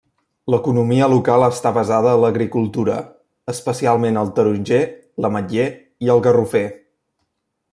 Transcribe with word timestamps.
L'economia 0.51 1.07
local 1.11 1.43
està 1.47 1.71
basada 1.75 2.13
a 2.13 2.19
l'agricultura, 2.21 2.95
especialment 3.53 4.17
el 4.23 4.33
taronger, 4.39 4.81
l'ametller 5.25 5.67
i 6.07 6.11
el 6.15 6.25
garrofer. 6.29 6.67